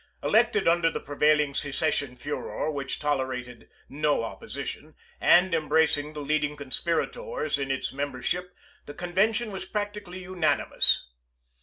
[0.23, 7.59] Elected under the prevailing secession furor which tolerated no opposition, and embracing the leading conspirators
[7.59, 8.55] in its membership,
[8.87, 11.07] the convention was practically unanimous.